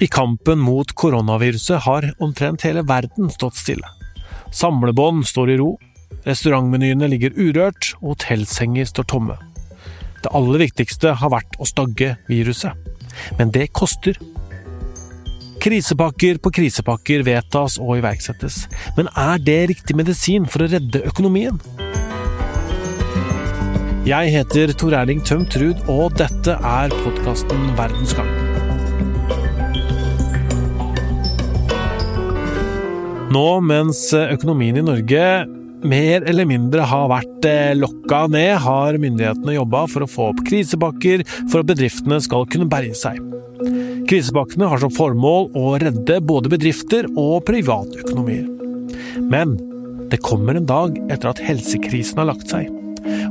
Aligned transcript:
I 0.00 0.06
kampen 0.06 0.58
mot 0.58 0.92
koronaviruset 0.94 1.80
har 1.82 2.12
omtrent 2.22 2.62
hele 2.62 2.84
verden 2.86 3.30
stått 3.34 3.56
stille. 3.58 3.88
Samlebånd 4.54 5.26
står 5.26 5.50
i 5.50 5.56
ro, 5.58 5.72
restaurantmenyene 6.22 7.08
ligger 7.10 7.34
urørt, 7.34 7.96
og 7.98 8.14
hotellsenger 8.14 8.86
står 8.86 9.08
tomme. 9.10 9.34
Det 10.22 10.30
aller 10.34 10.62
viktigste 10.62 11.16
har 11.18 11.32
vært 11.34 11.58
å 11.58 11.66
stagge 11.66 12.12
viruset. 12.30 12.78
Men 13.40 13.50
det 13.54 13.72
koster. 13.74 14.14
Krisepakker 15.58 16.38
på 16.38 16.52
krisepakker 16.54 17.26
vedtas 17.26 17.80
og 17.82 17.96
iverksettes. 17.98 18.68
Men 18.96 19.10
er 19.18 19.42
det 19.42 19.60
riktig 19.72 19.98
medisin 19.98 20.46
for 20.46 20.62
å 20.62 20.70
redde 20.70 21.02
økonomien? 21.10 21.58
Jeg 24.06 24.30
heter 24.32 24.70
Tor 24.78 24.94
Erling 25.02 25.26
Tømt 25.26 25.58
Ruud, 25.58 25.82
og 25.90 26.14
dette 26.22 26.54
er 26.54 26.94
podkasten 27.02 27.72
Verdensgang. 27.76 28.27
Nå 33.28 33.46
mens 33.60 34.06
økonomien 34.16 34.78
i 34.80 34.82
Norge 34.84 35.24
mer 35.84 36.24
eller 36.26 36.46
mindre 36.48 36.86
har 36.88 37.10
vært 37.12 37.44
eh, 37.46 37.74
lokka 37.76 38.22
ned, 38.32 38.54
har 38.64 38.96
myndighetene 38.98 39.58
jobba 39.58 39.82
for 39.92 40.04
å 40.04 40.08
få 40.10 40.30
opp 40.32 40.40
krisepakker 40.48 41.26
for 41.50 41.60
at 41.60 41.68
bedriftene 41.68 42.18
skal 42.24 42.48
kunne 42.50 42.70
berge 42.72 42.96
seg. 42.98 43.20
Krisepakkene 44.08 44.70
har 44.70 44.80
som 44.80 44.94
formål 44.94 45.50
å 45.58 45.76
redde 45.82 46.18
både 46.24 46.50
bedrifter 46.54 47.10
og 47.20 47.44
privatøkonomier. 47.46 48.48
Men 49.28 49.58
det 50.08 50.22
kommer 50.24 50.56
en 50.56 50.68
dag 50.68 50.96
etter 51.12 51.28
at 51.28 51.42
helsekrisen 51.44 52.22
har 52.22 52.30
lagt 52.30 52.48
seg. 52.48 52.72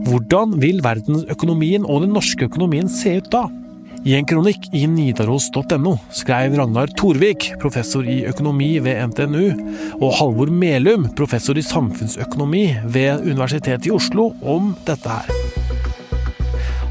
Hvordan 0.05 0.59
vil 0.61 0.83
verdensøkonomien 0.85 1.89
og 1.89 2.05
den 2.05 2.13
norske 2.15 2.45
økonomien 2.45 2.85
se 2.91 3.17
ut 3.17 3.31
da? 3.33 3.47
I 4.07 4.13
en 4.15 4.23
kronikk 4.23 4.69
i 4.71 4.85
nidaros.no 4.87 5.97
skrev 6.15 6.53
Ragnar 6.55 6.87
Torvik, 6.95 7.49
professor 7.59 8.05
i 8.07 8.21
økonomi 8.29 8.77
ved 8.79 9.01
NTNU, 9.09 9.47
og 9.97 10.13
Halvor 10.15 10.47
Melum, 10.47 11.09
professor 11.17 11.57
i 11.59 11.63
samfunnsøkonomi 11.65 12.61
ved 12.93 13.25
Universitetet 13.25 13.89
i 13.89 13.91
Oslo, 13.91 14.29
om 14.47 14.69
dette 14.87 15.11
her. 15.11 15.27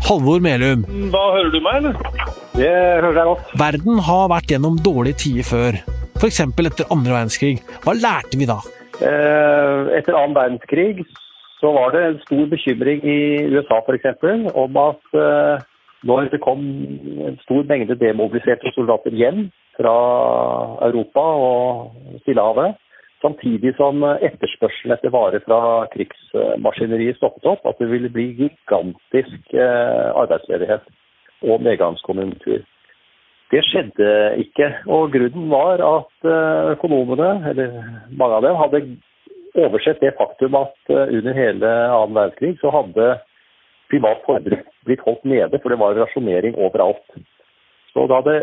Halvor 0.05 0.43
Melum. 0.45 0.83
Hva 1.15 1.23
hører 1.39 1.55
du 1.55 1.57
meg, 1.65 1.79
eller? 1.79 2.27
Det 2.53 2.69
hører 2.69 3.17
jeg 3.23 3.31
godt. 3.31 3.55
Verden 3.63 4.03
har 4.11 4.29
vært 4.35 4.53
gjennom 4.53 4.77
dårlige 4.85 5.21
tider 5.23 5.49
før, 5.49 5.79
f.eks. 6.21 6.43
etter 6.45 6.91
andre 6.93 7.15
verdenskrig. 7.15 7.55
Hva 7.87 7.95
lærte 7.97 8.37
vi 8.37 8.51
da? 8.51 8.59
Eh, 9.01 9.89
etter 9.97 10.19
annen 10.19 10.37
verdenskrig 10.37 11.07
så 11.63 11.73
var 11.73 11.97
det 11.97 12.05
en 12.11 12.21
stor 12.27 12.45
bekymring 12.53 13.01
i 13.09 13.17
USA 13.57 13.81
f.eks. 13.81 14.13
om 14.53 14.79
at 14.85 15.17
eh, 15.17 15.65
når 16.07 16.31
det 16.33 16.43
kom 16.45 16.63
en 17.29 17.39
stor 17.45 17.67
mengde 17.69 17.99
demobiliserte 18.01 18.73
soldater 18.75 19.15
hjem 19.15 19.47
fra 19.77 19.97
Europa 20.89 21.25
og 21.47 22.21
Stillehavet, 22.23 22.77
samtidig 23.25 23.75
som 23.79 24.05
etterspørselen 24.05 24.95
etter 24.95 25.13
varer 25.15 25.43
fra 25.47 25.61
krigsmaskineriet 25.95 27.19
stoppet 27.19 27.49
opp, 27.49 27.67
at 27.67 27.81
det 27.81 27.91
ville 27.91 28.13
bli 28.13 28.31
gigantisk 28.39 29.55
eh, 29.57 30.09
arbeidsledighet 30.13 30.87
og 31.47 31.63
medgangskonjunktur. 31.65 32.65
Det 33.53 33.63
skjedde 33.63 34.09
ikke, 34.43 34.73
og 34.91 35.13
grunnen 35.15 35.51
var 35.53 35.83
at 35.87 36.29
eh, 36.29 36.73
økonomene, 36.77 37.31
eller 37.51 37.77
mange 38.11 38.41
av 38.41 38.47
dem, 38.47 38.59
hadde 38.63 38.83
oversett 39.67 40.03
det 40.03 40.17
faktum 40.19 40.59
at 40.59 40.77
eh, 40.93 41.17
under 41.19 41.37
hele 41.37 41.73
annen 41.87 42.17
verdenskrig 42.19 42.57
så 42.61 42.73
hadde 42.75 43.17
privat 43.91 44.23
forbruk 44.27 44.69
blitt 44.87 45.03
holdt 45.07 45.25
nede, 45.25 45.61
for 45.63 45.73
det 45.73 45.81
var 45.81 45.99
rasjonering 45.99 46.59
overalt. 46.59 47.19
Så 47.97 48.05
det 48.05 48.17
hadde 48.19 48.37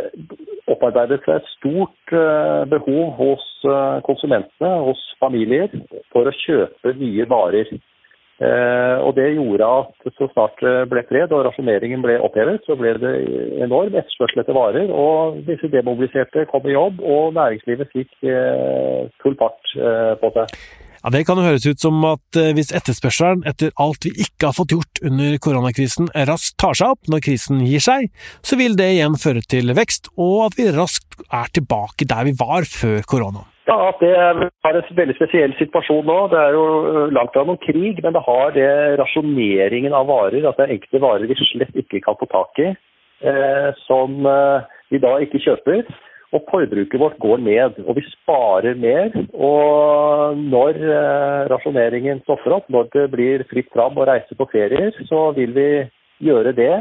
opparbeidet 0.74 1.22
seg 1.22 1.38
et 1.38 1.50
stort 1.54 2.14
eh, 2.18 2.64
behov 2.72 3.12
hos 3.20 3.44
eh, 3.70 4.00
konsumentene, 4.08 4.72
hos 4.88 5.02
familier, 5.22 5.70
for 6.14 6.26
å 6.26 6.34
kjøpe 6.40 6.96
nye 6.98 7.28
varer. 7.30 7.70
Eh, 8.42 8.98
og 9.06 9.14
Det 9.14 9.28
gjorde 9.36 9.68
at 9.84 10.16
så 10.18 10.28
snart 10.32 10.58
det 10.66 10.88
ble 10.90 11.04
fred 11.06 11.36
og 11.38 11.46
rasjoneringen 11.46 12.02
ble 12.02 12.18
opphevet, 12.26 12.66
så 12.66 12.74
ble 12.80 12.96
det 13.04 13.14
enorm 13.62 13.94
etterspørsel 13.94 14.42
etter 14.42 14.58
varer. 14.58 14.90
og 14.90 15.44
Disse 15.46 15.70
demobiliserte 15.70 16.48
kom 16.50 16.66
i 16.66 16.74
jobb, 16.74 17.04
og 17.06 17.38
næringslivet 17.38 17.94
fikk 17.94 18.10
full 19.22 19.38
fart 19.38 19.78
på 20.24 20.34
seg. 20.40 20.58
Ja, 21.04 21.10
Det 21.12 21.26
kan 21.28 21.36
jo 21.36 21.44
høres 21.44 21.66
ut 21.68 21.82
som 21.84 22.00
at 22.08 22.38
eh, 22.40 22.54
hvis 22.56 22.72
etterspørselen 22.72 23.44
etter 23.50 23.74
alt 23.84 24.06
vi 24.08 24.14
ikke 24.24 24.48
har 24.48 24.56
fått 24.56 24.72
gjort 24.72 25.02
under 25.04 25.36
koronakrisen 25.44 26.08
raskt 26.30 26.56
tar 26.64 26.78
seg 26.80 26.94
opp 26.96 27.10
når 27.12 27.26
krisen 27.26 27.60
gir 27.68 27.84
seg, 27.84 28.08
så 28.40 28.56
vil 28.56 28.78
det 28.80 28.88
igjen 28.94 29.18
føre 29.20 29.44
til 29.44 29.74
vekst, 29.76 30.08
og 30.16 30.46
at 30.46 30.56
vi 30.56 30.70
raskt 30.72 31.20
er 31.28 31.52
tilbake 31.52 32.08
der 32.08 32.30
vi 32.30 32.38
var 32.40 32.64
før 32.64 33.04
korona. 33.04 33.44
Ja, 33.68 33.76
at 33.90 34.00
Det 34.00 34.12
er 34.16 34.40
en 34.48 34.96
veldig 34.96 35.16
spesiell 35.20 35.54
situasjon 35.60 36.08
nå. 36.08 36.18
Det 36.32 36.40
er 36.40 36.56
jo 36.56 36.64
langt 37.16 37.36
fra 37.36 37.44
noen 37.48 37.60
krig, 37.64 38.00
men 38.04 38.16
det 38.16 38.24
har 38.24 38.56
det 38.56 38.72
rasjoneringen 39.00 39.96
av 39.96 40.08
varer, 40.08 40.48
at 40.48 40.56
det 40.60 40.66
er 40.66 40.74
enkelte 40.78 41.04
varer 41.04 41.28
vi 41.28 41.36
slett 41.40 41.84
ikke 41.84 42.04
kan 42.04 42.16
få 42.20 42.28
tak 42.32 42.60
i, 42.64 42.72
eh, 43.28 43.70
som 43.88 44.24
eh, 44.28 44.68
vi 44.92 45.04
da 45.04 45.18
ikke 45.20 45.44
kjøper. 45.44 45.84
Og 46.34 46.48
forbruket 46.50 47.00
vårt 47.00 47.20
går 47.22 47.44
ned, 47.46 47.76
og 47.86 47.98
vi 48.00 48.04
sparer 48.10 48.78
mer. 48.80 49.14
Og 49.38 50.40
når 50.40 50.80
eh, 50.82 51.42
rasjoneringen 51.52 52.24
stopper 52.24 52.58
opp, 52.58 52.72
når 52.74 52.90
det 52.96 53.06
blir 53.14 53.46
fritt 53.52 53.70
fram 53.76 54.00
å 54.02 54.08
reise 54.10 54.38
på 54.38 54.50
ferier, 54.50 54.96
så 55.10 55.28
vil 55.38 55.54
vi 55.54 55.68
gjøre 56.26 56.56
det 56.58 56.74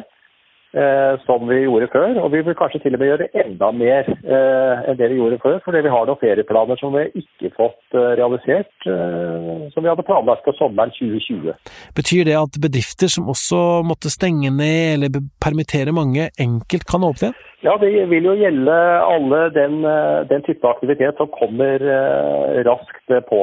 som 1.27 1.44
vi 1.49 1.59
gjorde 1.66 1.88
før. 1.93 2.16
Og 2.25 2.31
vi 2.33 2.41
vil 2.47 2.56
kanskje 2.56 2.81
til 2.83 2.97
og 2.97 3.03
med 3.03 3.10
gjøre 3.10 3.28
enda 3.43 3.69
mer 3.77 4.09
eh, 4.09 4.84
enn 4.88 4.99
det 4.99 5.10
vi 5.12 5.19
gjorde 5.19 5.41
før, 5.43 5.59
fordi 5.65 5.83
vi 5.84 5.93
har 5.93 6.09
noen 6.09 6.21
ferieplaner 6.22 6.81
som 6.81 6.97
vi 6.97 7.05
ikke 7.21 7.53
fått 7.59 7.99
eh, 7.99 8.12
realisert, 8.21 8.72
eh, 8.88 9.69
som 9.75 9.84
vi 9.84 9.91
hadde 9.93 10.06
planlagt 10.09 10.47
for 10.49 10.56
sommeren 10.56 10.94
2020. 10.97 11.53
Betyr 11.99 12.28
det 12.31 12.38
at 12.41 12.60
bedrifter 12.62 13.12
som 13.12 13.28
også 13.33 13.83
måtte 13.87 14.12
stenge 14.12 14.53
ned 14.55 14.97
eller 14.97 15.25
permittere 15.43 15.94
mange, 15.94 16.31
enkelt 16.41 16.89
kan 16.89 17.04
åpne 17.09 17.33
igjen? 17.33 17.49
Ja, 17.62 17.77
det 17.78 17.93
vil 18.10 18.25
jo 18.27 18.33
gjelde 18.34 18.75
alle 19.06 19.43
den, 19.54 19.84
eh, 19.87 20.25
den 20.31 20.43
type 20.43 20.66
aktivitet 20.66 21.15
som 21.21 21.31
kommer 21.31 21.78
eh, 21.78 22.62
raskt 22.66 23.12
på, 23.28 23.43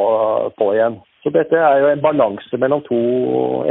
på, 0.60 0.74
igjen. 0.76 1.00
Så 1.24 1.32
Dette 1.36 1.58
er 1.60 1.82
jo 1.82 1.88
en 1.92 2.02
balanse 2.04 2.58
mellom 2.58 2.84
to 2.86 3.00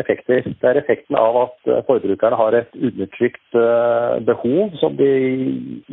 effekter. 0.00 0.44
Det 0.44 0.69
er 0.69 0.81
effekten 0.82 1.16
av 1.16 1.38
at 1.47 1.70
eh, 1.72 1.84
forbrukerne 1.88 2.36
har 2.36 2.56
et 2.59 2.75
undertrykt 2.76 3.60
behov 4.28 4.75
som 4.81 4.97
de 4.98 5.12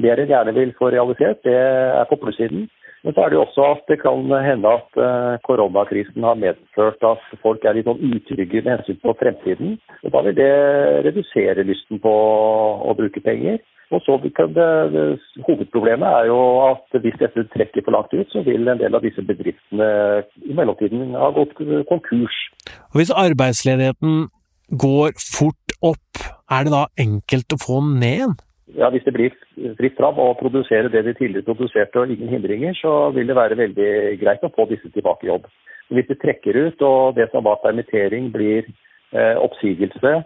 mer 0.03 0.19
enn 0.19 0.33
gjerne 0.33 0.55
vil 0.57 0.73
få 0.79 0.91
realisert. 0.91 1.43
Det 1.47 1.55
er 1.55 2.09
på 2.09 2.19
plussiden. 2.19 2.67
Men 3.05 3.13
så 3.13 3.21
er 3.21 3.29
det 3.29 3.37
jo 3.37 3.43
også 3.45 3.65
at 3.75 3.83
det 3.91 3.99
kan 4.01 4.31
hende 4.41 4.71
at 4.79 4.97
koronakrisen 5.45 6.25
har 6.25 6.39
medført 6.41 7.03
at 7.05 7.21
folk 7.43 7.61
er 7.61 7.77
litt 7.77 7.85
sånn 7.85 8.01
utrygge 8.01 8.63
med 8.65 8.71
hensyn 8.79 8.97
på 9.03 9.13
fremtiden. 9.19 9.75
Og 10.01 10.13
Da 10.15 10.23
vil 10.25 10.37
det 10.39 10.53
redusere 11.05 11.67
lysten 11.69 12.01
på 12.01 12.13
å 12.89 12.95
bruke 12.97 13.21
penger. 13.21 13.61
Og 13.93 14.01
så 14.01 14.17
kan 14.37 14.53
det, 14.57 14.69
Hovedproblemet 15.45 16.07
er 16.09 16.31
jo 16.31 16.39
at 16.65 16.97
hvis 17.03 17.19
dette 17.21 17.45
trekker 17.53 17.85
for 17.85 17.93
langt 17.93 18.13
ut, 18.17 18.31
så 18.33 18.41
vil 18.41 18.67
en 18.67 18.81
del 18.81 18.97
av 18.97 19.05
disse 19.05 19.21
bedriftene 19.21 19.89
i 20.41 20.57
mellomtiden 20.57 21.13
ha 21.13 21.29
gått 21.35 21.53
konkurs. 21.91 22.39
Og 22.89 23.01
Hvis 23.01 23.13
arbeidsledigheten 23.13 24.25
går 24.81 25.13
fort 25.21 25.77
opp, 25.85 26.25
er 26.49 26.65
det 26.65 26.73
da 26.73 26.87
enkelt 27.05 27.53
å 27.53 27.61
få 27.61 27.81
den 27.85 27.99
ned? 28.01 28.41
Ja, 28.73 28.89
Hvis 28.89 29.03
det 29.05 29.13
blir 29.13 29.33
fritt 29.77 29.97
fram 29.97 30.17
å 30.17 30.33
produsere 30.39 30.89
det 30.89 31.03
de 31.05 31.13
tidligere 31.13 31.45
produserte 31.45 32.01
og 32.01 32.09
ingen 32.09 32.31
hindringer, 32.33 32.73
så 32.73 33.11
vil 33.13 33.27
det 33.29 33.37
være 33.37 33.59
veldig 33.59 33.91
greit 34.23 34.43
å 34.43 34.49
få 34.55 34.65
disse 34.71 34.89
tilbake 34.89 35.27
i 35.27 35.29
jobb. 35.29 35.45
Hvis 35.93 36.07
det 36.09 36.17
trekker 36.23 36.57
ut 36.57 36.81
og 36.81 37.19
det 37.19 37.29
som 37.29 37.45
var 37.45 37.61
permittering 37.61 38.31
blir 38.33 38.65
eh, 39.13 39.37
oppsigelse, 39.37 40.23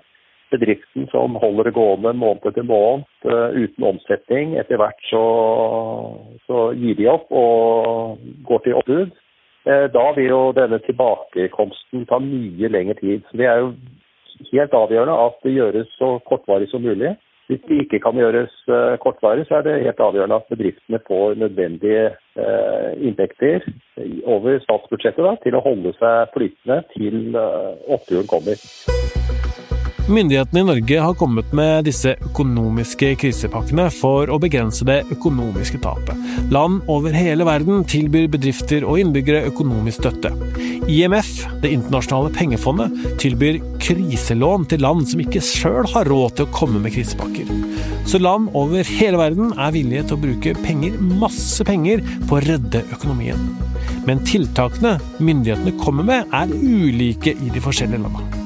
bedriften 0.52 1.08
som 1.12 1.36
holder 1.36 1.70
det 1.70 1.76
gående 1.76 2.14
måned 2.18 2.46
etter 2.50 2.66
måned 2.66 3.06
uh, 3.26 3.54
uten 3.54 3.86
omsetning. 3.92 4.56
Etter 4.60 4.80
hvert 4.82 5.02
så, 5.09 5.24
så, 6.47 6.70
gir 6.78 6.97
de 6.97 7.09
opp 7.12 7.30
og 7.30 8.22
går 8.47 8.66
til 8.66 8.78
oppbud. 8.82 9.16
Uh, 9.68 9.85
da 9.94 10.06
vil 10.18 10.32
jo 10.32 10.42
denne 10.58 10.82
tilbakekomsten 10.88 12.08
ta 12.09 12.22
mye 12.24 12.72
lengre 12.72 12.97
tid. 13.02 13.26
Så 13.30 13.42
Det 13.42 13.50
er 13.50 13.64
jo 13.64 13.74
helt 14.53 14.78
avgjørende 14.82 15.18
at 15.28 15.42
det 15.46 15.58
gjøres 15.58 15.97
så 16.00 16.16
kortvarig 16.30 16.70
som 16.72 16.85
mulig. 16.85 17.14
Hvis 17.49 17.63
det 17.67 17.79
ikke 17.84 17.99
kan 18.03 18.17
gjøres 18.22 18.53
uh, 18.69 18.93
kortvarig, 19.01 19.47
så 19.49 19.59
er 19.59 19.66
det 19.66 19.79
helt 19.84 20.03
avgjørende 20.07 20.37
at 20.37 20.49
bedriftene 20.53 20.99
får 21.07 21.40
nødvendige 21.43 22.09
inntekter 23.03 23.66
over 24.23 24.61
statsbudsjettet 24.63 25.25
da, 25.25 25.34
til 25.43 25.57
å 25.57 25.63
holde 25.66 25.91
seg 25.99 26.31
flytende 26.37 26.84
til 26.96 27.35
oppturen 27.35 28.29
kommer. 28.31 29.19
Myndighetene 30.09 30.64
i 30.64 30.66
Norge 30.66 31.02
har 31.06 31.14
kommet 31.14 31.52
med 31.53 31.85
disse 31.85 32.16
økonomiske 32.26 33.11
krisepakkene 33.22 33.84
for 33.94 34.32
å 34.34 34.40
begrense 34.41 34.82
det 34.88 35.03
økonomiske 35.14 35.78
tapet. 35.84 36.17
Land 36.50 36.79
over 36.90 37.14
hele 37.14 37.46
verden 37.46 37.84
tilbyr 37.85 38.26
bedrifter 38.34 38.88
og 38.90 38.97
innbyggere 39.03 39.44
økonomisk 39.52 40.02
støtte. 40.02 40.32
IMF, 40.90 41.29
Det 41.61 41.70
internasjonale 41.76 42.34
pengefondet, 42.34 42.97
tilbyr 43.22 43.59
kriselån 43.84 44.66
til 44.72 44.82
land 44.82 45.06
som 45.11 45.22
ikke 45.22 45.44
sjøl 45.46 45.85
har 45.94 46.09
råd 46.09 46.40
til 46.40 46.47
å 46.47 46.53
komme 46.58 46.82
med 46.82 46.96
krisepakker. 46.96 47.46
Så 48.09 48.17
land 48.17 48.50
over 48.58 48.82
hele 48.82 49.22
verden 49.22 49.53
er 49.59 49.76
villige 49.78 50.08
til 50.08 50.17
å 50.17 50.23
bruke 50.26 50.58
penger, 50.64 50.97
masse 51.22 51.61
penger, 51.67 52.02
på 52.26 52.40
å 52.40 52.44
redde 52.47 52.82
økonomien. 52.96 53.46
Men 54.09 54.26
tiltakene 54.26 54.97
myndighetene 55.20 55.78
kommer 55.84 56.08
med, 56.08 56.34
er 56.34 56.50
ulike 56.50 57.38
i 57.38 57.53
de 57.53 57.61
forskjellige 57.61 58.08
landene. 58.08 58.39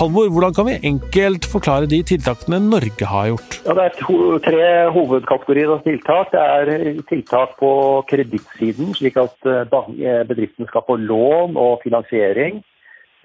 Halvor, 0.00 0.30
hvordan 0.32 0.54
kan 0.56 0.64
vi 0.64 0.74
enkelt 0.88 1.44
forklare 1.52 1.88
de 1.92 1.98
tiltakene 2.08 2.56
Norge 2.64 3.04
har 3.04 3.26
gjort? 3.28 3.56
Ja, 3.66 3.74
det 3.76 3.82
er 3.84 4.38
tre 4.46 4.68
hovedkategorier 4.94 5.72
av 5.74 5.82
tiltak. 5.84 6.30
Det 6.32 6.40
er 6.40 7.00
tiltak 7.10 7.50
på 7.58 7.72
kredittsiden, 8.08 8.94
slik 8.96 9.18
at 9.20 9.36
eh, 9.44 9.74
eh, 10.00 10.22
bedriftene 10.30 10.70
skal 10.70 10.86
få 10.86 10.96
lån 11.02 11.58
og 11.60 11.82
finansiering. 11.82 12.62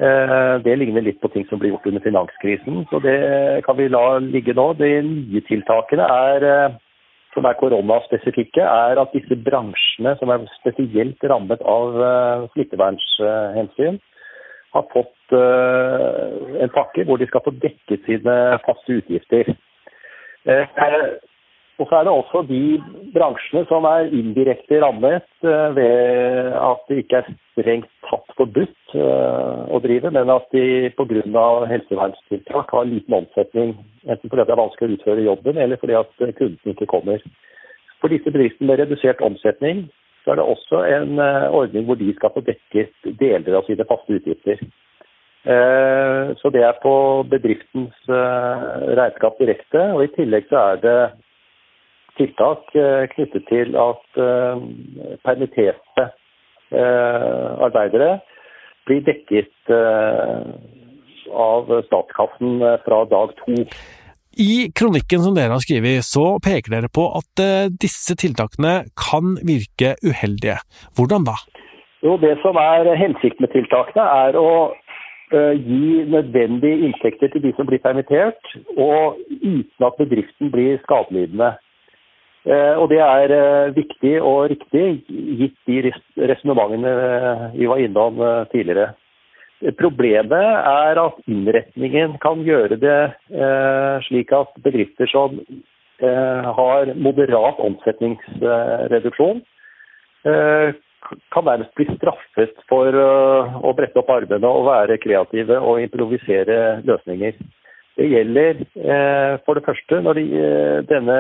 Eh, 0.04 0.56
det 0.66 0.74
ligner 0.82 1.06
litt 1.06 1.22
på 1.24 1.32
ting 1.32 1.46
som 1.48 1.62
ble 1.62 1.72
gjort 1.72 1.88
under 1.88 2.04
finanskrisen, 2.04 2.82
så 2.92 3.00
det 3.06 3.16
kan 3.64 3.80
vi 3.80 3.88
la 3.88 4.18
ligge 4.26 4.58
nå. 4.60 4.74
De 4.76 4.90
nye 5.08 5.44
tiltakene 5.48 6.10
er, 6.18 6.76
som 7.38 7.48
er 7.48 7.56
koronaspesifikke, 7.62 8.68
er 8.68 9.00
at 9.00 9.16
disse 9.16 9.40
bransjene 9.48 10.18
som 10.20 10.36
er 10.36 10.44
spesielt 10.58 11.24
rammet 11.24 11.64
av 11.64 11.96
smittevernhensyn, 12.52 14.02
har 14.76 14.88
fått 14.94 15.36
uh, 15.36 16.60
en 16.64 16.74
pakke 16.74 17.06
hvor 17.08 17.22
de 17.22 17.28
skal 17.30 17.44
få 17.46 17.54
dekket 17.64 18.04
sine 18.08 18.36
faste 18.66 19.00
utgifter. 19.00 19.54
Uh, 20.46 20.68
og 21.76 21.90
så 21.90 21.98
er 21.98 22.06
det 22.08 22.14
også 22.14 22.42
de 22.48 22.62
bransjene 23.16 23.66
som 23.68 23.88
er 23.90 24.12
indirekte 24.16 24.80
rammet 24.84 25.26
uh, 25.48 25.72
ved 25.76 26.54
at 26.60 26.86
det 26.90 27.02
ikke 27.04 27.22
er 27.22 27.34
strengt 27.56 27.90
tatt 28.06 28.38
forbudt 28.38 28.96
å 28.96 29.80
drive, 29.84 30.12
men 30.14 30.30
at 30.30 30.46
de 30.54 30.92
pga. 30.96 31.46
helsevernstiltak 31.72 32.72
har 32.72 32.88
liten 32.88 33.16
omsetning. 33.18 33.74
Enten 34.06 34.30
fordi 34.30 34.46
det 34.46 34.54
er 34.54 34.62
vanskelig 34.62 34.88
å 34.88 34.98
utføre 35.00 35.26
jobben, 35.26 35.58
eller 35.58 35.80
fordi 35.82 35.96
at 36.00 36.12
kunden 36.38 36.72
ikke 36.72 36.88
kommer. 36.92 37.24
For 38.00 38.14
disse 38.14 38.30
bedriftene 38.30 38.70
med 38.70 38.84
redusert 38.84 39.24
omsetning 39.26 39.88
så 40.26 40.32
er 40.32 40.40
det 40.40 40.46
også 40.50 40.82
en 40.90 41.20
eh, 41.22 41.54
ordning 41.54 41.86
hvor 41.86 41.98
de 42.00 42.10
skal 42.18 42.34
få 42.34 42.42
dekket 42.48 43.10
deler 43.20 43.60
av 43.60 43.68
sine 43.68 43.86
faste 43.86 44.18
utgifter. 44.18 44.64
Eh, 45.46 46.32
så 46.40 46.50
det 46.54 46.64
er 46.66 46.80
på 46.82 46.96
bedriftens 47.30 48.10
eh, 48.10 48.64
regnskap 48.98 49.38
direkte. 49.38 49.84
Og 49.94 50.02
i 50.08 50.14
tillegg 50.16 50.50
så 50.50 50.64
er 50.72 50.82
det 50.82 50.98
tiltak 52.18 52.72
knyttet 53.12 53.44
til 53.50 53.74
at 53.76 54.06
permitterte 55.28 56.06
arbeidere 56.72 58.22
blir 58.88 59.02
dekket 59.04 59.72
av 61.36 61.74
statskassen 61.90 62.64
fra 62.86 63.02
dag 63.12 63.36
to. 63.42 63.58
I 64.36 64.68
kronikken 64.76 65.22
som 65.24 65.36
dere 65.36 65.56
har 65.56 65.64
skrevet, 65.64 66.04
så 66.04 66.36
peker 66.44 66.74
dere 66.74 66.90
på 66.92 67.08
at 67.16 67.40
uh, 67.40 67.72
disse 67.72 68.18
tiltakene 68.20 68.84
kan 69.00 69.38
virke 69.48 69.94
uheldige. 70.04 70.58
Hvordan 70.98 71.28
da? 71.28 71.38
Jo, 72.04 72.18
Det 72.20 72.36
som 72.44 72.60
er 72.60 72.90
hensikten 73.00 73.46
med 73.46 73.54
tiltakene, 73.56 74.04
er 74.04 74.36
å 74.36 74.50
uh, 74.76 75.54
gi 75.56 76.04
nødvendige 76.12 76.90
inntekter 76.90 77.32
til 77.32 77.46
de 77.48 77.54
som 77.56 77.70
blir 77.70 77.80
permittert, 77.80 78.52
og 78.76 79.16
uten 79.40 79.88
at 79.88 80.02
bedriften 80.04 80.52
blir 80.52 80.84
skadelidende. 80.84 81.54
Uh, 82.44 82.76
og 82.76 82.92
Det 82.92 83.00
er 83.00 83.72
viktig 83.72 84.18
og 84.20 84.52
riktig, 84.52 84.86
gitt 85.40 85.58
de 85.64 85.80
resonnementene 86.28 86.92
vi 87.56 87.72
var 87.72 87.88
innom 87.88 88.20
tidligere. 88.52 88.92
Problemet 89.80 90.46
er 90.70 91.00
at 91.02 91.22
innretningen 91.26 92.20
kan 92.22 92.44
gjøre 92.46 92.78
det 92.78 93.00
eh, 93.34 93.96
slik 94.06 94.34
at 94.36 94.52
bedrifter 94.62 95.10
som 95.10 95.40
eh, 95.40 96.50
har 96.60 96.92
moderat 96.94 97.62
omsetningsreduksjon, 97.66 99.42
eh, 100.30 100.76
kan 101.34 101.46
nærmest 101.46 101.74
bli 101.78 101.88
straffet 101.96 102.54
for 102.70 102.94
eh, 102.94 103.58
å 103.62 103.74
brette 103.78 104.02
opp 104.02 104.12
armene 104.14 104.50
og 104.50 104.68
være 104.70 105.00
kreative 105.02 105.58
og 105.62 105.82
improvisere 105.84 106.82
løsninger. 106.86 107.38
Det 107.96 108.10
gjelder 108.12 108.62
eh, 108.62 109.34
for 109.46 109.58
det 109.58 109.66
første 109.66 110.02
når 110.04 110.20
de, 110.20 110.26
eh, 110.42 110.78
denne 110.90 111.18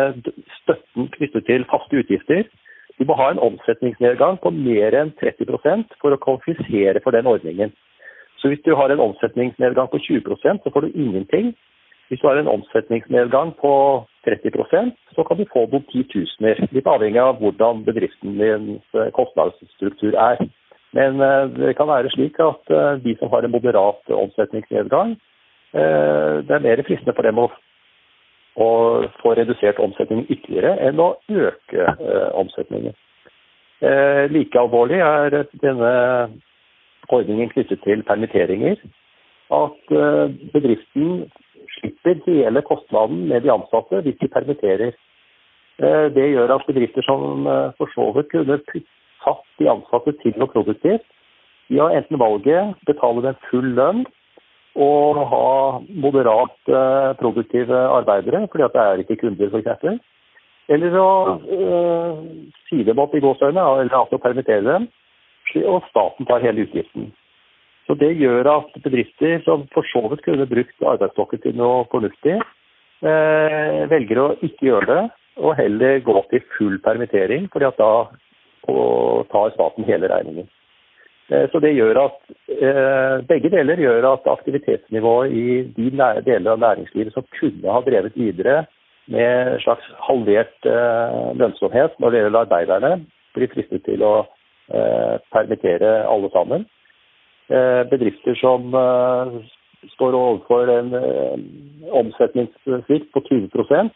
støtten 0.62 1.10
knyttet 1.16 1.48
til 1.48 1.68
faste 1.72 2.02
utgifter. 2.02 2.46
De 3.00 3.08
må 3.08 3.18
ha 3.20 3.32
en 3.32 3.42
omsetningsnedgang 3.44 4.38
på 4.44 4.52
mer 4.56 4.96
enn 4.96 5.14
30% 5.22 5.98
for 6.02 6.16
å 6.16 6.22
kvalifisere 6.22 7.02
for 7.04 7.16
den 7.16 7.28
ordningen. 7.32 7.74
Så 8.46 8.50
hvis 8.52 8.62
du 8.66 8.76
har 8.78 8.92
en 8.94 9.00
omsetningsnedgang 9.02 9.88
på 9.90 9.98
20% 9.98 10.60
så 10.64 10.70
får 10.74 10.82
du 10.82 10.92
ingenting. 10.94 11.56
Hvis 12.08 12.20
du 12.22 12.28
har 12.28 12.38
en 12.38 12.48
omsetningsnedgang 12.48 13.56
på 13.62 13.72
30% 14.28 14.92
så 15.16 15.24
kan 15.24 15.38
du 15.40 15.46
få 15.54 15.64
noen 15.72 15.88
titusener. 15.90 16.62
Litt 16.70 16.86
avhengig 16.86 17.24
av 17.24 17.42
hvordan 17.42 17.82
bedriften 17.88 18.38
dins 18.38 19.02
kostnadsstruktur 19.18 20.14
er. 20.14 20.46
Men 20.94 21.18
eh, 21.18 21.48
det 21.58 21.74
kan 21.80 21.90
være 21.90 22.14
slik 22.14 22.38
at 22.38 22.70
eh, 22.70 23.02
de 23.08 23.18
som 23.18 23.34
har 23.34 23.50
en 23.50 23.56
moderat 23.58 24.14
omsetningsnedgang, 24.14 25.18
det 25.76 26.54
er 26.56 26.62
mer 26.64 26.86
fristende 26.88 27.18
for 27.18 27.26
dem 27.26 27.42
å, 27.42 27.50
å 28.62 28.70
få 29.24 29.34
redusert 29.36 29.82
omsetningen 29.82 30.30
ytterligere 30.30 30.78
enn 30.86 31.02
å 31.02 31.16
øke 31.28 31.90
omsetningen. 32.38 32.94
Like 34.32 34.62
alvorlig 34.62 35.02
er 35.04 35.42
denne 35.66 35.90
ordningen 37.10 37.50
knyttet 37.50 37.82
til 37.84 38.04
permitteringer. 38.04 38.76
At 39.54 39.94
eh, 39.94 40.34
bedriften 40.54 41.32
slipper 41.78 42.22
hele 42.26 42.62
kostnaden 42.62 43.28
med 43.30 43.42
de 43.42 43.52
ansatte 43.52 44.02
hvis 44.02 44.18
de 44.22 44.28
permitterer. 44.28 44.92
Eh, 45.80 46.06
det 46.16 46.32
gjør 46.32 46.56
at 46.56 46.68
bedrifter 46.68 47.06
som 47.06 47.48
eh, 47.48 47.72
for 47.78 47.92
så 47.94 48.10
vidt 48.16 48.32
kunne 48.34 48.60
tatt 49.26 49.46
de 49.60 49.70
ansatte 49.70 50.16
til 50.24 50.38
noe 50.38 50.50
produktivt, 50.54 51.06
de 51.70 51.80
har 51.82 51.96
enten 51.98 52.20
valget 52.22 52.76
betale 52.86 53.24
dem 53.26 53.38
full 53.50 53.72
lønn 53.78 54.04
og 54.76 55.22
ha 55.32 55.48
moderat 56.04 56.68
produktive 57.18 57.78
arbeidere, 57.96 58.44
fordi 58.52 58.66
at 58.66 58.74
det 58.76 58.82
er 58.82 59.02
ikke 59.02 59.16
kunder 59.22 59.50
f.eks. 59.50 60.02
Eller 60.70 60.98
å 61.00 61.10
si 62.68 62.84
dem 62.84 63.00
opp 63.00 63.16
i 63.16 63.24
gåsøgne, 63.24 63.64
eller 63.80 63.98
altså 63.98 64.20
permittere 64.22 64.66
dem 64.68 64.90
og 65.64 65.86
staten 65.90 66.28
tar 66.28 66.44
hele 66.44 66.66
utgiften. 66.66 67.12
Så 67.88 67.94
Det 67.94 68.18
gjør 68.18 68.48
at 68.50 68.82
bedrifter 68.84 69.44
som 69.46 69.68
for 69.74 69.86
så 69.94 70.02
vidt 70.10 70.26
kunne 70.26 70.50
brukt 70.50 70.82
arbeidsstokken 70.82 71.42
til 71.42 71.56
noe 71.56 71.86
fornuftig, 71.92 72.42
eh, 73.06 73.86
velger 73.92 74.18
å 74.18 74.36
ikke 74.42 74.66
gjøre 74.72 74.90
det, 74.90 75.04
og 75.38 75.56
heller 75.56 76.00
gå 76.00 76.24
til 76.30 76.42
full 76.58 76.80
permittering, 76.80 77.48
fordi 77.52 77.66
at 77.66 77.78
da 77.78 78.08
tar 79.32 79.54
staten 79.54 79.86
hele 79.86 80.10
regningen. 80.10 80.48
Eh, 81.30 81.50
så 81.52 81.60
det 81.60 81.74
gjør 81.74 81.98
at 82.06 82.18
eh, 82.54 83.22
Begge 83.26 83.50
deler 83.50 83.82
gjør 83.82 84.06
at 84.14 84.28
aktivitetsnivået 84.30 85.34
i 85.34 85.46
de 85.74 85.90
deler 86.26 86.52
av 86.52 86.62
næringslivet 86.62 87.14
som 87.14 87.26
kunne 87.40 87.72
ha 87.72 87.82
drevet 87.82 88.18
videre 88.18 88.66
med 89.10 89.56
en 89.56 89.62
slags 89.62 89.86
halvert 90.06 90.70
eh, 90.70 91.32
lønnsomhet 91.38 91.98
når 92.00 92.12
det 92.12 92.22
gjelder 92.22 92.46
arbeiderne, 92.46 92.92
blir 93.36 93.52
fristet 93.54 93.84
til 93.86 94.06
å 94.06 94.14
permittere 95.32 95.92
alle 96.10 96.30
sammen. 96.34 96.66
Eh, 97.48 97.84
bedrifter 97.90 98.34
som 98.42 98.74
eh, 98.74 99.34
står 99.94 100.16
overfor 100.18 100.70
en 100.74 100.96
omsetningssvikt 101.94 103.12
på 103.14 103.22
20% 103.28 103.92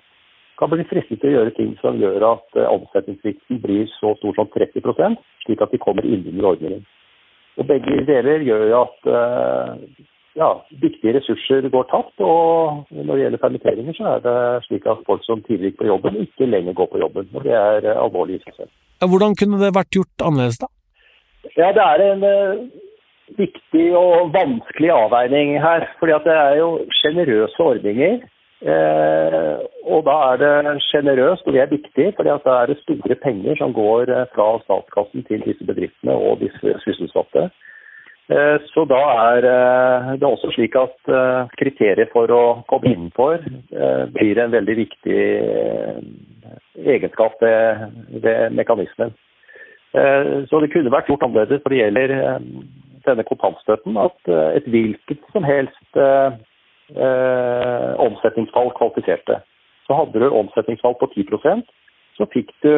kan 0.59 0.69
bli 0.69 0.85
fristet 0.85 1.17
til 1.21 1.31
å 1.31 1.33
gjøre 1.39 1.55
ting 1.57 1.71
som 1.79 1.97
gjør 1.97 2.25
at 2.27 2.59
omsetningssvikten 2.67 3.61
blir 3.63 3.88
så 3.95 4.11
stor 4.19 4.35
som 4.38 4.51
30% 4.53 5.17
slik 5.47 5.63
at 5.65 5.73
de 5.73 5.79
kommer 5.81 6.05
inn 6.05 6.27
under 6.29 6.51
ordningen. 6.51 6.83
Og 7.57 7.65
Begge 7.71 8.03
deler 8.05 8.45
gjør 8.45 8.75
at 8.83 9.09
ja, 10.38 10.49
viktige 10.83 11.15
ressurser 11.17 11.69
går 11.73 11.88
tapt. 11.89 12.21
Og 12.21 12.85
når 12.91 13.13
det 13.15 13.23
gjelder 13.23 13.43
permitteringer, 13.45 13.97
så 13.97 14.11
er 14.13 14.21
det 14.27 14.38
slik 14.67 14.85
at 14.91 15.01
folk 15.07 15.25
som 15.25 15.41
tidligere 15.41 15.71
gikk 15.71 15.81
på 15.81 15.89
jobben, 15.89 16.21
ikke 16.27 16.51
lenger 16.51 16.77
går 16.77 16.91
på 16.91 17.01
jobben. 17.01 17.31
Og 17.33 17.47
det 17.47 17.55
er 17.55 17.89
alvorlig 17.95 18.38
i 18.39 18.43
seg 18.45 18.61
selv. 18.61 18.73
Hvordan 19.00 19.36
kunne 19.39 19.60
det 19.62 19.75
vært 19.75 19.96
gjort 19.96 20.25
annerledes, 20.25 20.60
da? 20.60 20.68
Ja, 21.56 21.72
Det 21.72 21.84
er 21.84 22.01
en 22.12 22.24
uh, 22.24 22.65
viktig 23.38 23.86
og 23.96 24.34
vanskelig 24.34 24.91
avveining 24.91 25.56
her. 25.62 25.88
fordi 26.00 26.20
det 26.25 26.36
er 26.36 26.56
jo 26.58 26.70
sjenerøse 27.01 27.63
ordninger. 27.63 28.20
Eh, 28.60 29.58
og 29.88 30.03
da 30.03 30.15
er 30.34 30.38
det 30.41 30.82
sjenerøst, 30.84 31.46
og 31.48 31.53
det 31.53 31.62
er 31.62 31.72
viktig, 31.72 32.08
fordi 32.15 32.34
da 32.44 32.56
er 32.60 32.65
det 32.68 32.82
store 32.82 33.15
penger 33.15 33.56
som 33.56 33.72
går 33.74 34.12
uh, 34.12 34.25
fra 34.36 34.48
statskassen 34.65 35.24
til 35.29 35.46
disse 35.48 35.63
bedriftene 35.63 36.12
og 36.12 36.41
disse 36.44 36.75
sysselsatte. 36.84 37.50
Så 38.74 38.84
da 38.86 39.00
er 39.34 39.41
det 40.22 40.27
også 40.27 40.51
slik 40.53 40.75
at 40.77 41.08
kriteriet 41.58 42.12
for 42.13 42.29
å 42.29 42.41
komme 42.70 42.91
innenfor 42.91 43.41
blir 44.13 44.38
en 44.38 44.51
veldig 44.53 44.75
viktig 44.77 45.24
egenskap 46.77 47.39
ved, 47.41 47.89
ved 48.24 48.56
mekanismen. 48.58 49.15
Så 50.50 50.60
det 50.62 50.70
kunne 50.70 50.91
vært 50.94 51.08
gjort 51.10 51.24
annerledes 51.25 51.63
når 51.63 51.74
det 51.74 51.79
gjelder 51.79 52.12
denne 53.08 53.24
kontantstøtten, 53.25 53.98
at 53.98 54.29
et 54.53 54.68
hvilket 54.70 55.24
som 55.34 55.48
helst 55.48 55.98
omsetningsfall 58.06 58.70
kvalifiserte. 58.77 59.39
Så 59.89 59.98
hadde 59.98 60.22
du 60.22 60.29
omsetningsfall 60.29 60.94
på 61.01 61.10
10% 61.15 61.65
så 62.20 62.27
fikk 62.34 62.51
du 62.65 62.74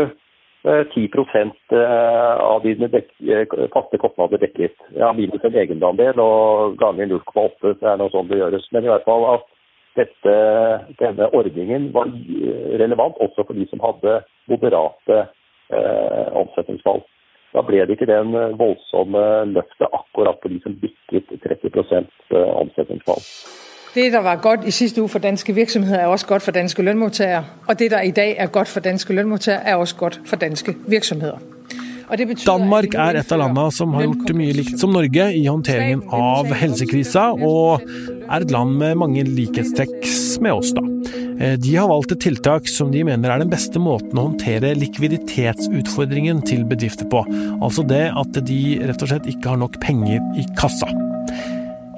10 0.61 1.07
eh, 1.09 1.47
eh, 1.73 2.41
av 2.45 2.61
dine 2.61 2.89
eh, 2.93 3.55
faste 3.73 3.97
kostnader 3.97 4.41
dekket. 4.41 4.77
Ja, 4.93 5.09
minus 5.17 5.41
en 5.47 5.57
egenandel 5.57 6.21
og 6.21 6.77
ganger 6.81 7.09
0,8, 7.09 7.73
det 7.81 7.89
er 7.89 7.97
noe 7.97 8.13
sånn 8.13 8.29
det 8.29 8.37
gjøres. 8.43 8.67
Men 8.75 8.85
i 8.85 8.91
hvert 8.91 9.07
fall 9.09 9.25
at 9.33 9.47
dette, 9.99 10.33
denne 11.01 11.33
ordningen 11.33 11.93
var 11.93 12.07
relevant 12.83 13.15
også 13.25 13.43
for 13.47 13.53
de 13.53 13.67
som 13.69 13.83
hadde 13.85 14.13
moderate 14.51 15.17
eh, 15.75 16.27
omsetningsfall. 16.41 17.01
Da 17.53 17.63
ble 17.67 17.81
det 17.83 17.97
ikke 17.97 18.07
den 18.07 18.31
voldsomme 18.63 19.23
løftet 19.55 19.87
akkurat 19.99 20.37
på 20.41 20.47
de 20.47 20.61
som 20.63 20.77
bikket 20.83 21.27
30% 21.43 22.07
omsetningsfall. 22.61 23.23
Det, 23.95 24.13
der 24.13 24.21
var 24.21 24.41
godt 24.41 24.67
i 24.67 24.71
sidste 24.71 25.01
uge 25.01 25.09
for 25.09 25.19
danske 25.19 25.53
virksomheder, 25.53 25.99
er 25.99 26.07
også 26.07 26.27
godt 26.27 26.41
for 26.41 26.51
danske 26.51 26.81
lønmodtagere. 26.81 27.43
Og 27.69 27.79
det, 27.79 27.91
der 27.91 28.01
i 28.01 28.11
dag 28.11 28.35
er 28.37 28.47
godt 28.47 28.67
for 28.67 28.79
danske 28.79 29.13
lønmodtagere, 29.13 29.63
er 29.63 29.75
også 29.75 29.95
godt 29.97 30.19
for 30.25 30.35
danske 30.35 30.71
virksomheder. 30.89 31.37
Danmark 32.11 32.95
er 32.99 33.21
et 33.21 33.29
av 33.31 33.39
landene 33.39 33.71
som 33.71 33.93
har 33.95 34.03
gjort 34.03 34.33
mye 34.35 34.55
likt 34.57 34.81
som 34.81 34.91
Norge 34.91 35.29
i 35.31 35.45
håndteringen 35.47 36.01
av 36.11 36.49
helsekrisa, 36.59 37.29
og 37.39 37.85
er 38.27 38.43
et 38.43 38.51
land 38.51 38.75
med 38.81 38.99
mange 38.99 39.23
likhetstrekk 39.27 40.03
med 40.43 40.51
oss, 40.51 40.73
da. 40.75 40.83
Eh, 41.41 41.55
de 41.59 41.75
har 41.77 41.87
valgt 41.87 42.11
et 42.11 42.21
tiltak 42.27 42.67
som 42.69 42.91
de 42.91 43.05
mener 43.07 43.31
er 43.31 43.41
den 43.41 43.51
beste 43.51 43.79
måten 43.81 44.19
å 44.19 44.27
håndtere 44.27 44.73
likviditetsutfordringen 44.77 46.43
til 46.47 46.65
bedrifter 46.67 47.07
på. 47.11 47.23
Altså 47.61 47.87
det 47.87 48.09
at 48.11 48.43
de 48.47 48.61
rett 48.83 49.07
og 49.07 49.13
slett 49.13 49.31
ikke 49.31 49.53
har 49.53 49.63
nok 49.63 49.79
penger 49.83 50.19
i 50.35 50.45
kassa. 50.59 50.91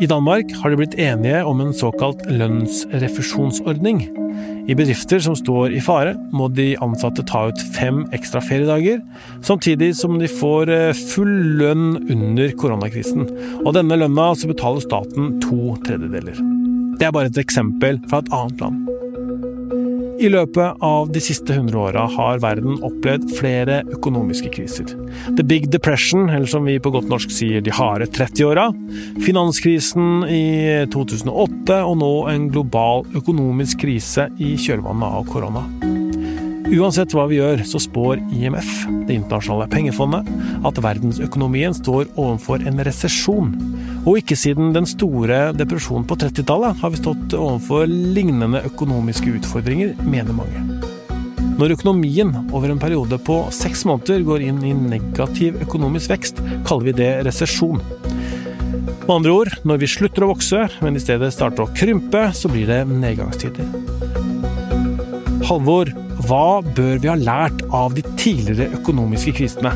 I 0.02 0.08
Danmark 0.10 0.50
har 0.58 0.72
de 0.72 0.78
blitt 0.80 0.96
enige 0.98 1.44
om 1.46 1.60
en 1.62 1.74
såkalt 1.74 2.24
lønnsrefusjonsordning. 2.26 4.00
I 4.66 4.76
bedrifter 4.76 5.22
som 5.22 5.36
står 5.38 5.76
i 5.78 5.82
fare, 5.84 6.16
må 6.34 6.48
de 6.50 6.72
ansatte 6.82 7.26
ta 7.30 7.46
ut 7.52 7.62
fem 7.76 8.02
ekstra 8.16 8.42
feriedager, 8.42 9.04
samtidig 9.46 9.92
som 10.00 10.18
de 10.22 10.30
får 10.32 10.72
eh, 10.74 11.04
full 11.14 11.34
lønn 11.60 12.00
under 12.10 12.56
koronakrisen. 12.58 13.28
Og 13.62 13.74
denne 13.78 14.00
lønna 14.02 14.32
så 14.40 14.50
betaler 14.50 14.82
staten 14.82 15.38
to 15.44 15.76
tredjedeler. 15.86 16.42
Det 16.98 17.10
er 17.10 17.14
bare 17.14 17.30
et 17.30 17.44
eksempel 17.44 18.02
fra 18.10 18.24
et 18.24 18.34
annet 18.34 18.66
land. 18.66 18.83
I 20.20 20.30
løpet 20.30 20.82
av 20.84 21.10
de 21.12 21.22
siste 21.24 21.56
100 21.56 21.80
åra 21.80 22.04
har 22.16 22.42
verden 22.44 22.78
opplevd 22.86 23.32
flere 23.38 23.80
økonomiske 23.96 24.52
kriser. 24.54 24.92
The 25.38 25.44
Big 25.44 25.70
Depression, 25.74 26.30
eller 26.30 26.50
som 26.50 26.68
vi 26.68 26.78
på 26.80 26.92
godt 26.94 27.10
norsk 27.10 27.34
sier 27.34 27.64
de 27.64 27.74
harde 27.74 28.08
30-åra, 28.14 28.70
finanskrisen 29.26 30.28
i 30.30 30.86
2008 30.94 31.82
og 31.88 31.98
nå 32.04 32.14
en 32.34 32.48
global 32.54 33.08
økonomisk 33.18 33.84
krise 33.86 34.30
i 34.38 34.54
kjølvannet 34.62 35.20
av 35.22 35.28
korona. 35.34 35.66
Uansett 36.74 37.12
hva 37.14 37.26
vi 37.30 37.38
gjør, 37.38 37.62
så 37.68 37.82
spår 37.82 38.22
IMF, 38.34 38.70
Det 39.08 39.18
internasjonale 39.18 39.68
pengefondet, 39.70 40.30
at 40.66 40.80
verdensøkonomien 40.82 41.76
står 41.76 42.08
overfor 42.16 42.64
en 42.66 42.80
resesjon. 42.88 43.52
Og 44.04 44.18
ikke 44.20 44.36
siden 44.36 44.74
den 44.76 44.88
store 44.90 45.54
depresjonen 45.56 46.04
på 46.08 46.18
30-tallet 46.20 46.82
har 46.82 46.92
vi 46.92 47.00
stått 47.00 47.36
overfor 47.38 47.88
lignende 47.88 48.60
økonomiske 48.68 49.38
utfordringer, 49.38 49.94
mener 50.04 50.36
mange. 50.36 50.64
Når 51.54 51.76
økonomien 51.78 52.34
over 52.50 52.72
en 52.74 52.82
periode 52.82 53.20
på 53.24 53.38
seks 53.56 53.86
måneder 53.88 54.26
går 54.28 54.44
inn 54.50 54.60
i 54.66 54.74
negativ 54.76 55.62
økonomisk 55.64 56.12
vekst, 56.12 56.42
kaller 56.68 56.90
vi 56.90 56.96
det 56.98 57.12
resesjon. 57.30 57.80
Med 59.04 59.14
andre 59.14 59.36
ord, 59.38 59.52
når 59.68 59.80
vi 59.84 59.92
slutter 59.94 60.26
å 60.26 60.32
vokse, 60.34 60.66
men 60.84 60.98
i 61.00 61.04
stedet 61.04 61.32
starter 61.36 61.64
å 61.64 61.72
krympe, 61.78 62.26
så 62.36 62.52
blir 62.52 62.68
det 62.68 62.82
nedgangstider. 62.90 63.70
Halvor, 65.48 65.94
hva 66.28 66.60
bør 66.64 67.00
vi 67.04 67.12
ha 67.12 67.16
lært 67.20 67.64
av 67.72 67.96
de 67.96 68.04
tidligere 68.18 68.72
økonomiske 68.80 69.36
krisene? 69.40 69.76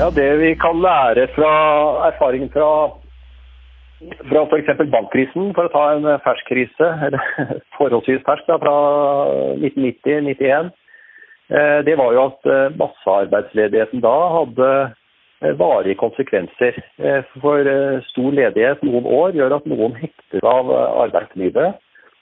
Ja, 0.00 0.10
Det 0.10 0.36
vi 0.40 0.54
kan 0.54 0.78
lære 0.80 1.26
fra 1.36 1.52
erfaringen 2.08 2.50
fra, 2.52 2.68
fra 4.30 4.44
f.eks. 4.48 4.70
bankkrisen, 4.94 5.50
for 5.56 5.68
å 5.68 5.72
ta 5.74 5.82
en 5.92 6.06
fersk 6.24 6.46
krise, 6.48 6.86
eller 7.06 7.50
forholdsvis 7.76 8.22
fersk, 8.24 8.46
da, 8.48 8.56
fra 8.62 8.76
1990-1991, 9.58 10.70
eh, 11.52 11.78
det 11.84 11.98
var 12.00 12.16
jo 12.16 12.22
at 12.30 12.48
eh, 12.54 12.72
massearbeidsledigheten 12.80 14.00
da 14.06 14.16
hadde 14.38 14.70
eh, 14.80 15.52
varige 15.60 16.00
konsekvenser. 16.00 16.80
For 17.44 17.68
stor 18.08 18.38
ledighet 18.40 18.86
noen 18.88 19.10
år 19.20 19.36
gjør 19.36 19.58
at 19.58 19.68
noen 19.68 20.00
hekter 20.00 20.48
av 20.48 20.72
arbeidslivet 21.04 21.76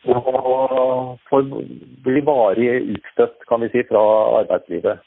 og 0.08 1.54
blir 2.02 2.26
varig 2.26 2.72
utstøtt 2.96 3.46
kan 3.46 3.62
vi 3.62 3.70
si, 3.70 3.86
fra 3.86 4.02
arbeidslivet. 4.40 5.06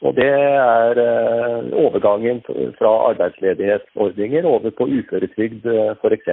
Og 0.00 0.16
Det 0.16 0.30
er 0.32 0.96
eh, 1.04 1.66
overgangen 1.76 2.40
fra 2.78 2.90
arbeidsledighetsordninger 3.10 4.46
over 4.48 4.72
på 4.72 4.88
uføretrygd 4.88 5.66
eh, 5.68 5.92
f.eks. 6.00 6.28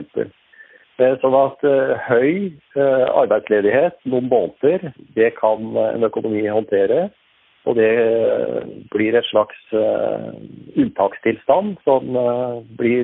Eh, 0.97 1.15
sånn 1.21 1.35
at 1.37 1.61
høy 2.07 2.55
arbeidsledighet 2.77 3.95
noen 4.09 4.29
måneder, 4.31 4.79
det 5.19 5.35
kan 5.37 5.75
en 5.83 6.07
økonomi 6.07 6.47
håndtere. 6.47 7.09
Og 7.67 7.75
det 7.75 7.91
blir 8.93 9.17
et 9.19 9.27
slags 9.27 9.59
unntakstilstand 9.75 11.75
som 11.83 12.15
blir 12.79 13.03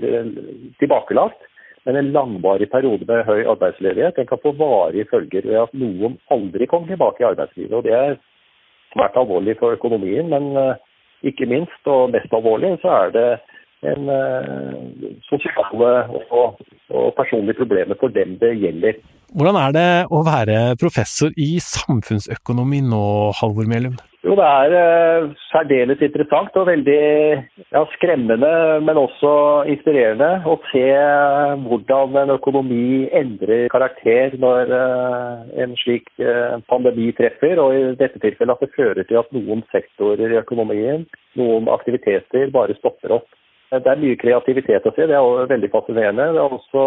tilbakelagt. 0.79 1.41
Men 1.83 1.99
en 1.99 2.13
langvarig 2.15 2.69
periode 2.71 3.03
med 3.09 3.27
høy 3.27 3.43
arbeidsledighet 3.51 4.15
den 4.15 4.29
kan 4.29 4.39
få 4.39 4.53
varige 4.55 5.09
følger 5.11 5.43
ved 5.49 5.57
at 5.65 5.73
noen 5.75 6.15
aldri 6.31 6.63
kommer 6.71 6.87
tilbake 6.93 7.21
i 7.21 7.27
arbeidslivet. 7.27 7.75
og 7.75 7.83
Det 7.83 7.91
er 7.97 8.15
svært 8.93 9.17
alvorlig 9.19 9.57
for 9.59 9.75
økonomien, 9.75 10.29
men 10.33 10.53
eh, 10.59 10.77
ikke 11.29 11.49
minst 11.49 11.89
og 11.89 12.13
mest 12.13 12.33
alvorlig 12.35 12.75
så 12.83 12.95
er 13.03 13.13
det 13.17 13.27
en 13.83 14.07
uh, 14.07 15.09
sosiale 15.27 15.89
og, 16.31 16.59
og 16.89 17.09
personlige 17.17 17.57
problemer 17.59 17.99
for 17.99 18.13
dem 18.15 18.37
det 18.39 18.53
gjelder. 18.61 18.99
Hvordan 19.33 19.59
er 19.59 19.75
det 19.75 19.87
å 20.13 20.21
være 20.23 20.57
professor 20.79 21.33
i 21.35 21.57
samfunnsøkonomi 21.59 22.79
nå, 22.85 23.03
Halvor 23.39 23.67
Melum? 23.67 23.97
Jo, 24.23 24.37
det 24.39 24.43
er 24.47 24.73
uh, 24.79 25.31
særdeles 25.49 25.99
interessant 26.05 26.55
og 26.55 26.69
veldig 26.69 26.99
ja, 27.75 27.81
skremmende, 27.97 28.51
men 28.87 28.99
også 29.01 29.33
inspirerende 29.73 30.29
å 30.47 30.55
se 30.69 30.85
hvordan 31.65 32.15
en 32.21 32.31
økonomi 32.37 33.09
endrer 33.19 33.67
karakter 33.73 34.37
når 34.39 34.71
uh, 34.71 35.43
en 35.59 35.75
slik 35.81 36.07
uh, 36.23 36.55
pandemi 36.71 37.09
treffer. 37.17 37.59
Og 37.59 37.75
i 37.75 37.83
dette 37.99 38.23
tilfellet 38.23 38.55
at 38.55 38.63
det 38.63 38.71
fører 38.77 39.03
til 39.09 39.19
at 39.19 39.35
noen 39.35 39.65
sektorer 39.75 40.31
i 40.31 40.39
økonomien, 40.39 41.03
noen 41.35 41.67
aktiviteter, 41.75 42.47
bare 42.55 42.79
stopper 42.79 43.19
opp. 43.19 43.27
Det 43.73 43.89
er 43.89 43.97
mye 43.97 44.17
kreativitet 44.21 44.85
å 44.85 44.91
se, 44.93 45.05
det 45.09 45.15
er 45.17 45.47
veldig 45.49 45.69
fascinerende. 45.73 46.27
Det 46.35 46.41
er 46.43 46.51
også 46.57 46.83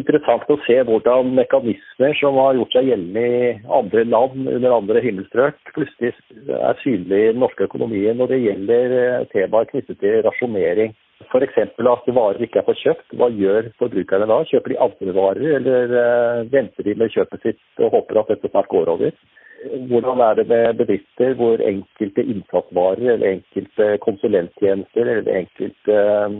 interessant 0.00 0.48
å 0.50 0.56
se 0.64 0.80
hvordan 0.88 1.28
mekanismer 1.36 2.16
som 2.18 2.38
har 2.40 2.56
gjort 2.58 2.74
seg 2.74 2.88
gjeldende 2.90 3.22
i 3.22 3.52
andre 3.78 4.02
land 4.08 4.48
under 4.56 4.74
andre 4.74 5.04
himmelstrøk, 5.04 5.60
plutselig 5.76 6.10
er 6.56 6.80
synlige 6.82 7.28
i 7.28 7.30
den 7.30 7.38
norske 7.44 7.68
økonomien 7.68 8.18
når 8.18 8.32
det 8.32 8.40
gjelder 8.42 8.96
eh, 8.96 9.28
temaer 9.30 9.70
knyttet 9.70 10.00
til 10.02 10.18
rasjonering. 10.26 10.96
F.eks. 11.28 11.58
at 11.62 12.10
varer 12.16 12.42
ikke 12.42 12.58
er 12.58 12.66
fått 12.66 12.82
kjøpt. 12.82 13.14
Hva 13.14 13.28
gjør 13.30 13.70
forbrukerne 13.78 14.26
da? 14.26 14.40
Kjøper 14.50 14.74
de 14.74 14.80
andre 14.82 15.14
varer, 15.14 15.50
eller 15.60 15.94
eh, 16.02 16.46
venter 16.50 16.90
de 16.90 16.96
med 16.98 17.14
kjøpet 17.14 17.46
sitt 17.46 17.62
og 17.78 17.94
håper 17.94 18.24
at 18.24 18.34
dette 18.34 18.50
snart 18.50 18.70
går 18.72 18.90
over? 18.96 19.14
Hvordan 19.60 20.20
er 20.20 20.34
det 20.34 20.46
med 20.48 20.74
bedrifter 20.74 21.34
hvor 21.36 21.60
enkelte 21.60 22.22
innsatsvarer 22.24 23.12
eller 23.12 23.26
enkelte 23.28 23.98
konsulenttjenester 24.00 25.10
eller 25.12 25.36
enkelte 25.36 25.96
um, 26.24 26.38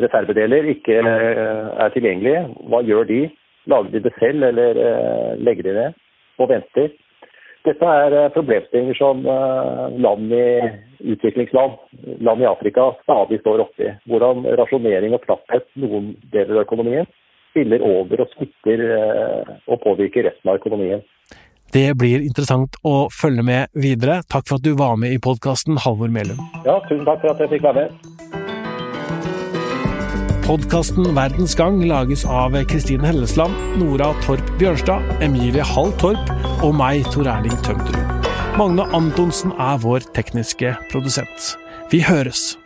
reservedeler 0.00 0.70
ikke 0.72 0.96
uh, 1.04 1.68
er 1.84 1.92
tilgjengelige? 1.92 2.46
Hva 2.72 2.80
gjør 2.88 3.04
de? 3.10 3.20
Lager 3.68 3.92
de 3.92 4.02
det 4.06 4.14
selv, 4.18 4.42
eller 4.48 4.80
uh, 4.80 5.32
legger 5.44 5.68
de 5.68 5.74
ned 5.76 5.98
og 6.40 6.48
venter? 6.48 6.88
Dette 7.62 7.86
er 7.86 8.32
problemstillinger 8.34 8.96
som 8.98 9.20
land 10.02 10.32
i 10.34 10.46
utviklingsland, 11.12 11.76
land 12.26 12.42
i 12.42 12.48
Afrika, 12.48 12.88
stadig 13.04 13.38
står 13.38 13.62
oppi. 13.62 13.92
Hvordan 14.10 14.48
rasjonering 14.58 15.14
og 15.14 15.22
knapphet 15.22 15.68
noen 15.78 16.08
deler 16.32 16.56
av 16.56 16.64
økonomien 16.64 17.06
spiller 17.52 17.84
over 17.86 18.24
og 18.24 18.32
smitter 18.32 18.82
og 19.68 19.78
påvirker 19.84 20.26
resten 20.26 20.50
av 20.50 20.58
økonomien. 20.58 21.04
Det 21.72 21.94
blir 21.96 22.20
interessant 22.20 22.76
å 22.84 23.08
følge 23.08 23.42
med 23.48 23.70
videre. 23.72 24.20
Takk 24.28 24.44
for 24.48 24.60
at 24.60 24.66
du 24.66 24.74
var 24.76 24.98
med 25.00 25.14
i 25.14 25.20
podkasten, 25.22 25.78
Halvor 25.80 26.12
Melum. 26.12 26.40
Ja, 26.66 26.76
tusen 26.88 27.06
takk 27.08 27.24
for 27.24 27.32
at 27.32 27.40
jeg 27.40 27.48
fikk 27.54 27.64
være 27.64 27.86
med. 27.86 27.90
Podkasten 30.42 31.06
Verdens 31.16 31.54
gang 31.56 31.80
lages 31.88 32.26
av 32.28 32.58
Kristine 32.68 33.08
Hellesland, 33.08 33.56
Nora 33.80 34.10
Torp 34.26 34.44
Bjørnstad, 34.60 35.22
Emilie 35.24 35.64
Hall 35.64 35.94
Torp 36.02 36.32
og 36.60 36.74
meg, 36.76 37.06
Tor 37.14 37.30
Erling 37.30 37.56
Tømterud. 37.64 38.28
Magne 38.60 38.84
Antonsen 38.92 39.54
er 39.56 39.80
vår 39.80 40.04
tekniske 40.12 40.76
produsent. 40.92 41.54
Vi 41.94 42.02
høres! 42.04 42.61